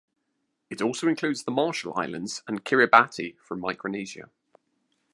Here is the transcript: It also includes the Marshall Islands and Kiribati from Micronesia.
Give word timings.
It 0.71 0.81
also 0.81 1.07
includes 1.07 1.43
the 1.43 1.51
Marshall 1.51 1.93
Islands 1.95 2.41
and 2.47 2.65
Kiribati 2.65 3.37
from 3.37 3.59
Micronesia. 3.59 4.31